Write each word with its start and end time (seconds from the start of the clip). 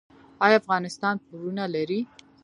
آیا 0.43 0.55
افغانستان 0.61 1.15
پورونه 1.25 1.63
لري؟ 1.73 1.99